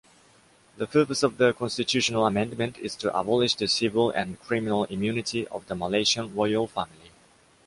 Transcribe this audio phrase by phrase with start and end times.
[0.77, 5.67] The purpose of the constitutional amendment is to abolish the civil and criminal immunity of
[5.67, 7.11] the Malaysian royal family.